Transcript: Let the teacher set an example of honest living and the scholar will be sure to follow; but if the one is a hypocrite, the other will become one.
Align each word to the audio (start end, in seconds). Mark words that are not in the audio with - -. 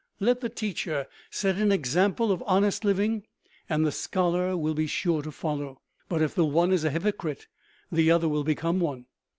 Let 0.19 0.41
the 0.41 0.49
teacher 0.49 1.05
set 1.29 1.57
an 1.57 1.71
example 1.71 2.31
of 2.31 2.41
honest 2.47 2.83
living 2.83 3.27
and 3.69 3.85
the 3.85 3.91
scholar 3.91 4.57
will 4.57 4.73
be 4.73 4.87
sure 4.87 5.21
to 5.21 5.31
follow; 5.31 5.79
but 6.09 6.23
if 6.23 6.33
the 6.33 6.43
one 6.43 6.71
is 6.71 6.83
a 6.83 6.89
hypocrite, 6.89 7.45
the 7.91 8.09
other 8.09 8.27
will 8.27 8.43
become 8.43 8.79
one. 8.79 9.05